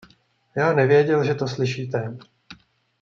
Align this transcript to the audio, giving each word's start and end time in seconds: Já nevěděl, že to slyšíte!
Já 0.57 0.73
nevěděl, 0.73 1.23
že 1.23 1.35
to 1.35 1.47
slyšíte! 1.47 2.17